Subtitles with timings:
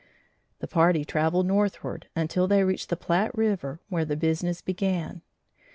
[0.61, 5.21] The party travelled northward until they reached the Platte River where the business began.